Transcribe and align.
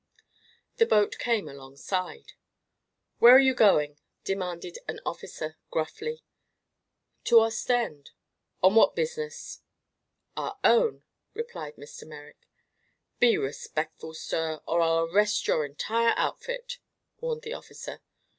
The 0.77 0.87
boat 0.87 1.19
came 1.19 1.47
alongside. 1.47 2.31
"Where 3.19 3.35
are 3.35 3.39
you 3.39 3.53
going?" 3.53 3.99
demanded 4.23 4.79
an 4.87 4.99
officer, 5.05 5.57
gruffly. 5.69 6.23
"To 7.25 7.41
Ostend." 7.41 8.09
"On 8.63 8.73
what 8.73 8.95
business?" 8.95 9.61
"Our 10.35 10.57
own," 10.63 11.03
replied 11.35 11.75
Mr. 11.75 12.07
Merrick. 12.07 12.47
"Be 13.19 13.37
respectful, 13.37 14.15
sir, 14.15 14.59
or 14.67 14.81
I'll 14.81 15.03
arrest 15.05 15.45
your 15.47 15.63
entire 15.63 16.15
outfit," 16.17 16.79
warned 17.19 17.43
the 17.43 17.53
officer. 17.53 18.01